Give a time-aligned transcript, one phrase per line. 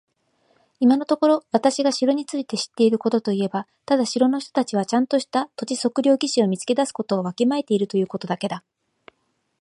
[0.79, 8.63] 今のところ私が城について知っていることといえば、ただ城の人たちはちゃんとした土地測量技師を見つけ出すことをわきまえているということだけだ。